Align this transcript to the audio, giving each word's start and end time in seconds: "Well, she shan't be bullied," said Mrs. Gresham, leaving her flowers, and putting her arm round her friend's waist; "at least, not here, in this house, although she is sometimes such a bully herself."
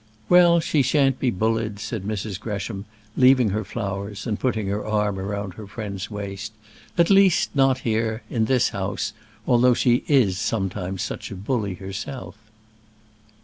"Well, 0.29 0.59
she 0.59 0.81
shan't 0.81 1.19
be 1.19 1.29
bullied," 1.29 1.77
said 1.77 2.01
Mrs. 2.01 2.39
Gresham, 2.39 2.85
leaving 3.15 3.51
her 3.51 3.63
flowers, 3.63 4.25
and 4.25 4.39
putting 4.39 4.65
her 4.65 4.83
arm 4.83 5.19
round 5.19 5.53
her 5.53 5.67
friend's 5.67 6.09
waist; 6.09 6.53
"at 6.97 7.11
least, 7.11 7.55
not 7.55 7.81
here, 7.81 8.23
in 8.27 8.45
this 8.45 8.69
house, 8.69 9.13
although 9.45 9.75
she 9.75 10.03
is 10.07 10.39
sometimes 10.39 11.03
such 11.03 11.29
a 11.29 11.35
bully 11.35 11.75
herself." 11.75 12.35